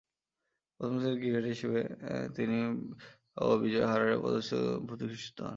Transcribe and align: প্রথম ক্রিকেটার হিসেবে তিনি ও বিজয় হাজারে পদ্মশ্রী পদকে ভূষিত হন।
প্রথম 0.79 0.95
ক্রিকেটার 1.13 1.45
হিসেবে 1.45 1.81
তিনি 2.35 2.57
ও 3.37 3.45
বিজয় 3.61 3.87
হাজারে 3.87 4.15
পদ্মশ্রী 4.23 4.57
পদকে 4.87 5.05
ভূষিত 5.11 5.37
হন। 5.39 5.49